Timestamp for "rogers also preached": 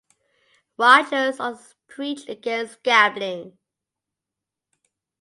0.79-2.27